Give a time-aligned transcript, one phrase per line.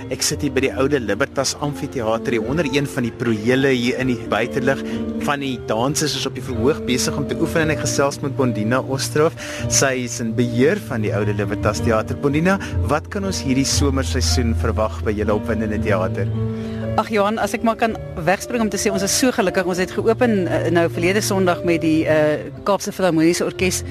[0.00, 4.08] Ek sit hier by die oude Libertas Amfitheater onder een van die projele hier in
[4.08, 4.80] die buitelug.
[5.26, 8.32] Van die dansers is op die verhoog besig om te oefen en ek gesels met
[8.38, 9.36] Bondina Ostrov.
[9.68, 12.16] Sy is in beheer van die oude Libertas Theater.
[12.24, 12.56] Bondina,
[12.88, 16.32] wat kan ons hierdie somerseisoen verwag by julle opwindende teater?
[16.96, 19.68] Ag Johan, as ek maar kan wegspring om te sê ons is so gelukkig.
[19.68, 23.84] Ons het geopen uh, nou verlede Sondag met die uh, Kaapse Filharmoniese Orkees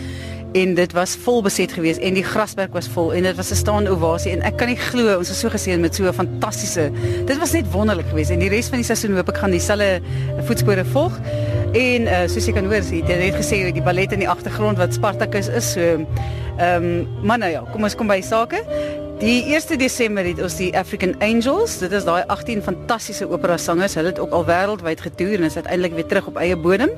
[0.51, 3.55] en dit was vol beset geweest en die grasberg was vol en dit was 'n
[3.55, 6.91] staande ovasie en ek kan nie glo ons is so met so 'n fantastiese
[7.25, 10.01] dit was net wonderlik geweest en die res van die seisoen hoop ek gaan dieselfde
[10.43, 11.19] voetspore volg
[11.73, 15.47] en uh, soos kan hoor jy het net die ballet in die agtergrond wat Spartacus
[15.47, 16.05] is so
[16.59, 18.65] ehm maar nou ja kom ons kom by sake
[19.21, 21.75] Die 1 Desember het ons die African Angels.
[21.77, 23.93] Dit is daai 18 fantastiese opera sangers.
[23.93, 26.89] Hulle het ook al wêreldwyd getoer en is uiteindelik weer terug op eie bodem.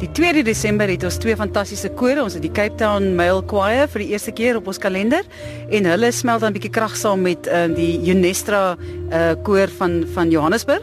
[0.00, 2.24] Die 2 Desember het ons twee fantastiese kore.
[2.24, 5.22] Ons het die Cape Town Male Choir vir die eerste keer op ons kalender
[5.70, 10.02] en hulle smelt dan 'n bietjie krag saam met uh, die Unestra uh, koor van
[10.10, 10.82] van Johannesburg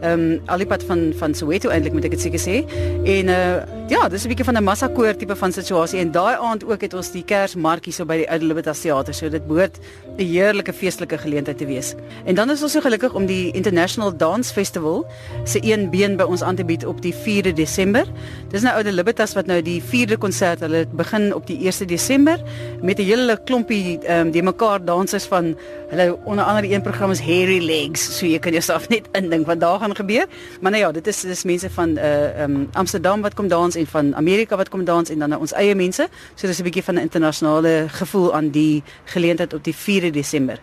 [0.00, 2.56] ehm um, alipad van van Soweto eintlik moet ek dit seker sê.
[3.04, 6.36] En uh ja, dis 'n bietjie van 'n massa koor tipe van situasie en daai
[6.36, 9.14] aand ook het ons die Kersmarkie so by die Oude Libertas Theater.
[9.14, 9.78] So dit behoort
[10.18, 11.94] 'n heerlike feestelike geleentheid te wees.
[12.24, 15.06] En dan is ons so gelukkig om die International Dance Festival
[15.44, 18.06] se een been by ons aan te bied op die 4de Desember.
[18.50, 22.40] Dis nou Oude Libertas wat nou die 4de konsert, hulle begin op die 1 Desember
[22.82, 25.56] met 'n hele klompie ehm um, die mekaar dansers van
[25.88, 28.18] hulle onder andere een program is Hairy Legs.
[28.18, 30.26] So jy kan jouself net indink wat daar gaan gebeur.
[30.60, 33.86] Maar nou ja, dit is dis mense van uh um Amsterdam wat kom dans en
[33.86, 36.08] van Amerika wat kom dans en dan nou ons eie mense.
[36.34, 40.58] So dis 'n bietjie van 'n internasionale gevoel aan die geleentheid op die 4de Desember.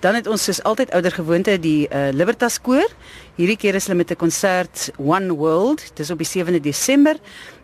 [0.00, 2.88] Dan het ons soos altyd ouer gewoonte die uh Libertas koor.
[3.36, 5.90] Hierdie keer is hulle met 'n konsert One World.
[5.94, 7.16] Dis op die 7de Desember.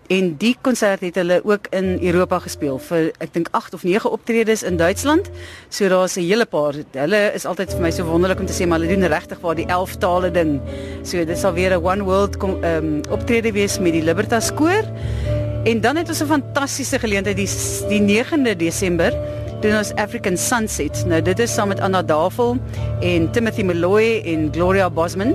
[0.08, 4.08] En die konsert het hulle ook in Europa gespeel vir ek dink 8 of 9
[4.10, 5.28] optredes in Duitsland.
[5.68, 6.74] So daar's 'n hele paar.
[6.92, 9.54] Hulle is altyd vir my so wonderlik om te sê maar hulle doen regtig waar
[9.54, 10.60] die 11 tale ding.
[11.02, 14.84] So dit sal weer 'n One World ehm um, optrede wees met die Libertas koor.
[15.64, 17.48] En dan het ons 'n fantastiese geleentheid die
[17.88, 19.12] die 9de Desember
[19.60, 21.04] doen ons African Sunset.
[21.06, 22.56] Nou dit is saam met Anna Davel
[23.00, 25.34] en Timothy Malloy en Gloria Bosman.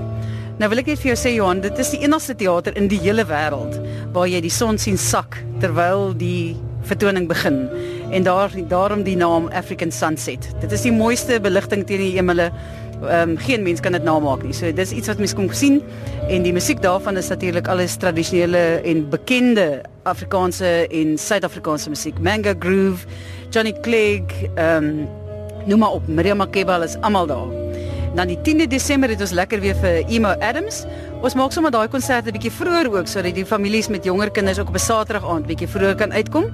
[0.61, 2.99] Nou wil ek net vir jou sê Johan, dit is die enigste teater in die
[3.01, 3.73] hele wêreld
[4.13, 6.53] waar jy die son sien sak terwyl die
[6.85, 7.63] vertoning begin.
[8.13, 10.45] En daar daarom die naam African Sunset.
[10.61, 12.51] Dit is die mooiste beligting teen die hemele.
[13.03, 14.53] Ehm um, geen mens kan dit namaak nie.
[14.53, 15.81] So dis iets wat mens kom sien
[16.29, 22.21] en die musiek daarvan is natuurlik alles tradisionele en bekende Afrikaanse en Suid-Afrikaanse musiek.
[22.21, 23.09] Manga Groove,
[23.49, 25.09] Johnny Clegg, ehm um,
[25.65, 27.62] noem maar op, Miriam Makeba, is almal daar.
[28.13, 30.83] Dan die 10de Desember het ons lekker weer vir Emo Adams.
[31.25, 34.69] Ons maak sommer daai konserte bietjie vroeër ook sodat die families met jonger kinders ook
[34.69, 36.45] op 'n Saterdag aand bietjie vroeër kan uitkom.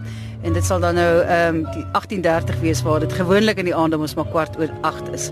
[0.43, 1.83] En dit sal dan nou ehm um, die
[2.23, 5.31] 18:30 wees waar dit gewoonlik in die aand om ons maar kwart oor 8 is.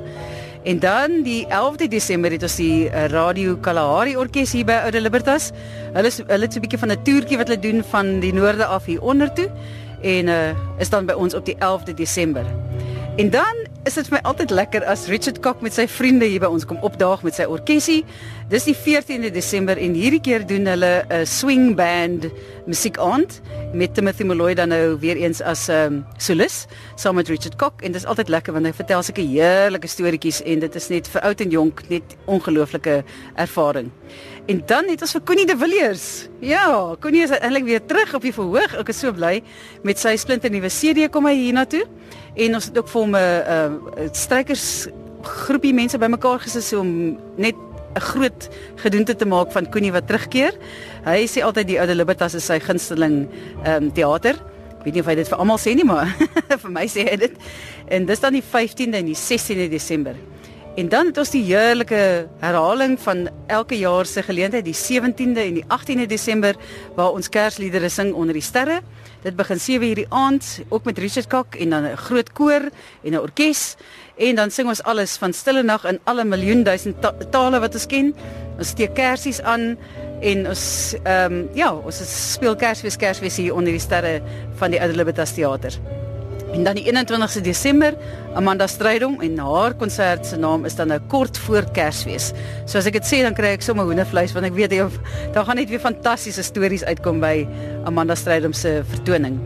[0.63, 5.01] En dan die 11de Desember het ons die uh, Radio Kalahari Orkees hier by Oude
[5.01, 5.51] Libertas.
[5.93, 8.65] Hulle hulle het so 'n bietjie van 'n toertjie wat hulle doen van die noorde
[8.65, 9.49] af hier onder toe
[10.01, 12.45] en uh, is dan by ons op die 11de Desember.
[13.15, 16.41] En dan is dit vir my altyd lekker as Richard Kok met sy vriende hier
[16.43, 18.01] by ons kom opdaag met sy orkesie.
[18.51, 22.27] Dis die 14de Desember en hierdie keer doen hulle 'n swing band
[22.67, 23.39] musiekaand
[23.77, 26.65] met Timothy Molloy dan nou weer eens as 'n um, ehm, solis
[26.95, 30.41] saam met Richard Kok en dit is altyd lekker want hy vertel sulke heerlike storieetjies
[30.41, 33.03] en dit is net vir oud en jonk net ongelooflike
[33.35, 33.91] ervaring.
[34.45, 36.27] En dan het ons vir Connie de Villiers.
[36.39, 38.73] Ja, Connie is eintlik weer terug op die verhoog.
[38.79, 39.43] Ek is so bly
[39.83, 41.85] met sy splinte nuwe CD kom hy hiernatoe.
[42.35, 44.87] En ons het ook vir hom 'n uh, uh, strykers
[45.21, 47.55] groepie mense bymekaar gesit om net
[47.95, 50.53] 'n groot gedoente te maak van Koenie wat terugkeer.
[51.05, 53.27] Hy sê altyd die Oude Libertas is sy gunsteling
[53.63, 54.35] ehm um, teater.
[54.79, 56.07] Ek weet nie of hy dit vir almal sê nie, maar
[56.63, 57.33] vir my sê hy dit.
[57.87, 60.15] En dis dan die 15de en die 16de Desember.
[60.77, 65.55] En dan het ons die heerlike herhaling van elke jaar se geleentheid, die 17de en
[65.57, 66.53] die 18de Desember
[66.95, 68.83] waar ons Kersliedere sing onder die sterre.
[69.23, 72.69] Dit begin 7:00 hierdie aand, ook met Richard Kok en dan 'n groot koor
[73.03, 73.75] en 'n orkes
[74.17, 77.73] en dan sing ons alles van Stille Nag in alle miljoen duisend ta tale wat
[77.73, 78.15] ons ken.
[78.57, 79.77] Ons steek kersies aan
[80.21, 84.21] en ons ehm um, ja, ons speel Kersfees Kersfees hier onder die sterre
[84.55, 86.06] van die Oude Libertas Theater.
[86.53, 87.93] En dan die 21ste Desember,
[88.35, 92.31] Amanda Strydom en haar konsert se naam is dan nou kort voor Kersfees.
[92.65, 94.85] So as ek dit sê dan kry ek sommer hoendervleis want ek weet jy
[95.35, 97.41] daar gaan net weer fantastiese stories uitkom by
[97.89, 99.41] Amanda Strydom se vertoning.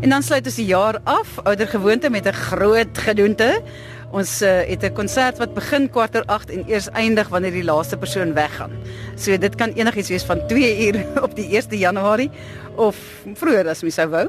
[0.00, 3.62] En dan sluit ons die jaar af, ouer gewoonte met 'n groot gedoente.
[4.12, 7.96] Ons uh, het 'n konsert wat begin kwartier 8 en eers eindig wanneer die laaste
[7.96, 8.70] persoon weggaan.
[9.16, 12.30] So dit kan enigiets wees van 2 uur op die 1 Januarie
[12.76, 12.96] of
[13.34, 14.28] vroeër as mens sou wou.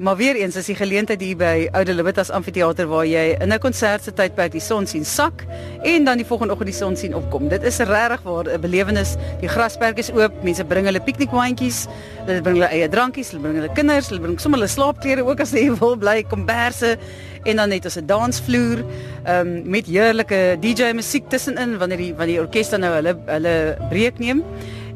[0.00, 3.58] Maar weer eens is die geleentheid hier by Oude Libertas Amfitheater waar jy in 'n
[3.60, 5.44] konsert se tydperk die son sien sak
[5.82, 7.48] en dan die volgende oggend die son sien opkom.
[7.48, 9.16] Dit is regtig waar 'n belewenis.
[9.40, 11.86] Die grasperk is oop, mense bring hulle piknikmandjies,
[12.26, 15.40] hulle bring hulle eie drankies, hulle bring hulle kinders, hulle bring sommer hulle slaapklere ook
[15.40, 16.98] as hulle wil bly, komberse
[17.44, 18.84] en dan net as 'n dansvloer
[19.28, 23.76] um, met heerlike DJ musiek tussenin wanneer die wanneer die orkes dan nou hulle hulle
[23.90, 24.42] breek neem.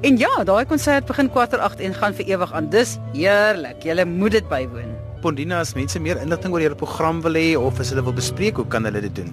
[0.05, 2.67] En ja, daai konsert begin kwartier 8 en gaan vir ewig aan.
[2.69, 3.87] Dis heerlik.
[3.89, 4.91] Jy moet dit bywoon.
[5.25, 8.61] Pondina as mense meer inligting oor julle program wil hê of as hulle wil bespreek,
[8.61, 9.33] hoe kan hulle dit doen?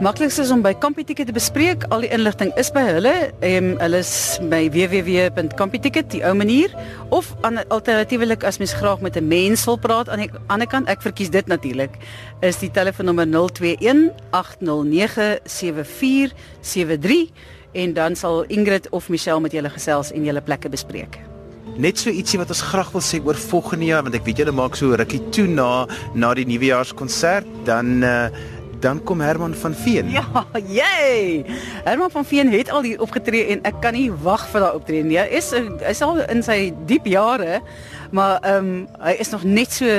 [0.00, 1.84] Maklikste is om by Computicket te bespreek.
[1.92, 3.12] Al die inligting is by hulle.
[3.44, 6.72] Ehm hulle is by www.computicket, die ou manier
[7.12, 11.02] of alternatiefelik as mens graag met 'n mens wil praat aan die ander kant, ek
[11.04, 12.00] verkies dit natuurlik,
[12.40, 17.28] is die telefoonnommer 021 809 7473
[17.72, 21.20] en dan sal Ingrid of Michelle met julle gesels en julle plekke bespreek.
[21.80, 24.54] Net so ietsie wat ons graag wil sê oor volgende jaar want ek weet julle
[24.54, 28.26] maak so rukkie toe na na die nuwejaarskonsert dan uh,
[28.80, 30.08] dan kom Herman van Veen.
[30.10, 30.24] Ja,
[30.64, 31.44] jay.
[31.84, 35.08] Herman van Veen het al hier opgetree en ek kan nie wag vir daai optrede
[35.08, 35.18] nie.
[35.20, 36.58] Hy is hy is al in sy
[36.88, 37.60] diep jare,
[38.10, 39.90] maar ehm um, hy is nog net so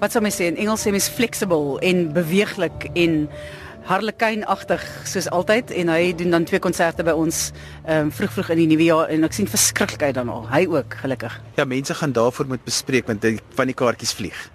[0.00, 3.24] wat sou my sê in Engels sê mens flexible en beweeglik en
[3.86, 7.50] harlekynagtig soos altyd en hy doen dan twee konserte by ons
[7.86, 10.44] ehm um, vroeg vroeg in die nuwe jaar en ek sien verskriklikheid dan al.
[10.50, 11.38] Hy ook gelukkig.
[11.58, 14.50] Ja, mense gaan daarvoor moet bespreek want die, van die kaartjies vlieg.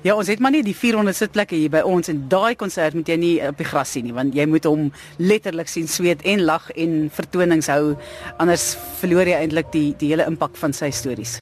[0.00, 3.08] Ja, ons het maar nie die 400 sitplekke hier by ons en daai konsert moet
[3.08, 4.86] jy nie op die gras sien nie want jy moet hom
[5.20, 7.98] letterlik sien sweet en lag en vertonings hou
[8.40, 8.70] anders
[9.02, 11.36] verloor jy eintlik die die hele impak van sy stories.